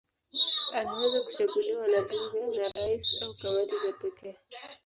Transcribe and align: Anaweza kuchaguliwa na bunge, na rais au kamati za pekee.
Anaweza 0.71 1.19
kuchaguliwa 1.23 1.87
na 1.87 2.01
bunge, 2.01 2.59
na 2.59 2.69
rais 2.75 3.21
au 3.23 3.33
kamati 3.41 3.75
za 3.85 3.93
pekee. 3.93 4.37